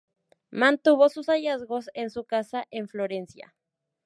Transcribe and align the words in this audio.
Mantuvo 0.49 1.09
sus 1.09 1.27
hallazgos 1.29 1.91
en 1.93 2.09
su 2.09 2.23
casa 2.25 2.65
en 2.71 2.87
Florencia. 2.87 3.53